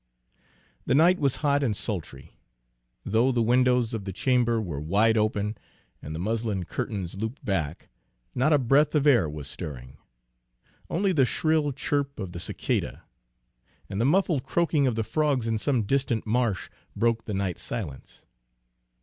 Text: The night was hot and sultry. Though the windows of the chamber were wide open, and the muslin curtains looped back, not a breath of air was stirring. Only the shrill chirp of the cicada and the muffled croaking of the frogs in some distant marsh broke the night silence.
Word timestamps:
The 0.87 0.95
night 0.95 1.19
was 1.19 1.35
hot 1.45 1.61
and 1.61 1.77
sultry. 1.77 2.35
Though 3.05 3.31
the 3.31 3.43
windows 3.43 3.93
of 3.93 4.03
the 4.03 4.11
chamber 4.11 4.59
were 4.59 4.81
wide 4.81 5.15
open, 5.15 5.59
and 6.01 6.15
the 6.15 6.19
muslin 6.19 6.63
curtains 6.65 7.13
looped 7.13 7.45
back, 7.45 7.87
not 8.33 8.51
a 8.51 8.57
breath 8.57 8.95
of 8.95 9.05
air 9.05 9.29
was 9.29 9.47
stirring. 9.47 9.97
Only 10.89 11.13
the 11.13 11.25
shrill 11.25 11.71
chirp 11.71 12.19
of 12.19 12.31
the 12.31 12.39
cicada 12.39 13.03
and 13.91 14.01
the 14.01 14.05
muffled 14.05 14.43
croaking 14.43 14.87
of 14.87 14.95
the 14.95 15.03
frogs 15.03 15.45
in 15.45 15.59
some 15.59 15.83
distant 15.83 16.25
marsh 16.25 16.71
broke 16.95 17.25
the 17.25 17.35
night 17.35 17.59
silence. 17.59 18.25